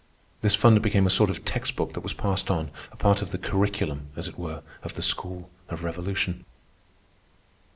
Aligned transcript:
This 0.41 0.55
fund 0.55 0.81
became 0.81 1.05
a 1.05 1.11
sort 1.11 1.29
of 1.29 1.45
text 1.45 1.75
book 1.75 1.93
that 1.93 1.99
was 1.99 2.11
passed 2.13 2.49
on, 2.49 2.71
a 2.91 2.95
part 2.95 3.21
of 3.21 3.29
the 3.29 3.37
curriculum, 3.37 4.07
as 4.15 4.27
it 4.27 4.35
were, 4.35 4.63
of 4.81 4.95
the 4.95 5.03
school 5.03 5.51
of 5.69 5.83
Revolution. 5.83 6.43